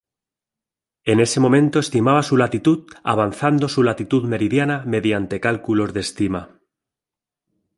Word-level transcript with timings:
En 1.03 1.19
ese 1.19 1.39
momento 1.39 1.77
estimaba 1.77 2.23
su 2.23 2.35
latitud 2.35 2.87
avanzando 3.03 3.69
su 3.69 3.83
latitud 3.83 4.23
meridiana 4.25 4.83
mediante 4.83 5.39
cálculos 5.39 5.93
de 5.93 5.99
estima. 5.99 6.59